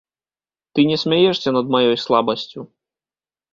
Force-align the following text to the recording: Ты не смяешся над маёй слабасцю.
Ты 0.73 0.85
не 0.91 0.97
смяешся 1.03 1.49
над 1.59 1.65
маёй 1.77 1.95
слабасцю. 2.07 2.61